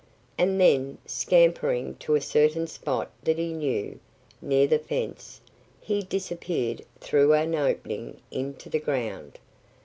And 0.35 0.59
then, 0.59 0.97
scampering 1.05 1.93
to 1.97 2.15
a 2.15 2.21
certain 2.21 2.65
spot 2.65 3.11
that 3.23 3.37
he 3.37 3.53
knew, 3.53 3.99
near 4.41 4.65
the 4.65 4.79
fence, 4.79 5.39
he 5.79 6.01
disappeared 6.01 6.83
through 6.99 7.33
an 7.33 7.53
opening 7.53 8.17
into 8.31 8.67
the 8.67 8.79
ground. 8.79 9.37